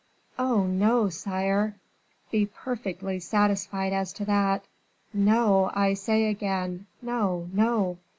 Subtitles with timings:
[0.39, 1.09] "Oh, no!
[1.09, 1.75] sire,
[2.31, 4.65] be perfectly satisfied as to that.
[5.13, 7.99] No, I say again; no, no!"